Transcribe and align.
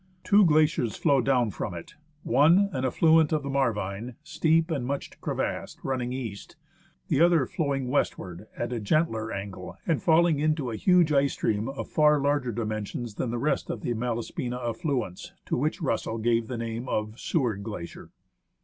Two 0.23 0.43
glaciers 0.45 0.95
flow 0.95 1.21
down 1.21 1.51
from 1.51 1.75
it: 1.75 1.93
one, 2.23 2.71
an 2.73 2.83
aftluent 2.83 3.31
of 3.31 3.43
the 3.43 3.51
Marvine, 3.51 4.15
steep 4.23 4.71
and 4.71 4.83
much 4.83 5.21
crevassed, 5.21 5.79
running 5.83 6.11
east; 6.11 6.55
the 7.09 7.21
other 7.21 7.45
flowing 7.45 7.87
westward 7.87 8.47
at 8.57 8.73
a 8.73 8.79
gentler 8.79 9.31
angle, 9.31 9.77
and 9.85 10.01
falling 10.01 10.39
into 10.39 10.71
a 10.71 10.75
huge 10.75 11.13
ice 11.13 11.33
stream 11.33 11.69
of 11.69 11.87
far 11.87 12.19
larger 12.19 12.51
dimensions 12.51 13.13
than 13.13 13.29
the 13.29 13.37
rest 13.37 13.69
of 13.69 13.81
the 13.81 13.93
Malaspina 13.93 14.57
affluents, 14.57 15.33
to 15.45 15.55
which 15.55 15.83
Russell 15.83 16.17
gave 16.17 16.47
the 16.47 16.57
name 16.57 16.89
of" 16.89 17.19
Seward 17.19 17.61
Glacier." 17.61 18.09